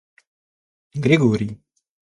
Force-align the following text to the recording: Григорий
Григорий 1.03 1.51